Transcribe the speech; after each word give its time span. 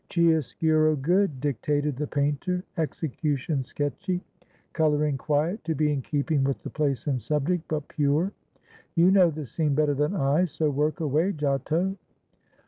"Chiaroscuro 0.09 0.95
good," 0.95 1.39
dictated 1.39 1.95
the 1.95 2.07
painter; 2.07 2.63
"execution 2.75 3.63
sketchy; 3.63 4.19
coloring 4.73 5.15
quiet, 5.15 5.63
to 5.65 5.75
be 5.75 5.91
in 5.93 6.01
keeping 6.01 6.43
with 6.43 6.63
the 6.63 6.71
place 6.71 7.05
and 7.05 7.21
subject, 7.21 7.65
but 7.67 7.87
pure. 7.87 8.31
You 8.95 9.11
know 9.11 9.29
the 9.29 9.45
scene 9.45 9.75
better 9.75 9.93
than 9.93 10.15
I, 10.15 10.45
so 10.45 10.71
work 10.71 11.01
away, 11.01 11.33
Giotto. 11.33 11.97